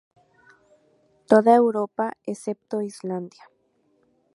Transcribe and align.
Toda 1.29 1.53
Europa, 1.61 2.05
excepto 2.31 2.81
Islandia. 2.89 3.43